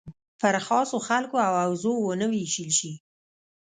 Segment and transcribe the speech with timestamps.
[0.39, 2.91] پر خاصو خلکو او حوزو ونه ویشل شي.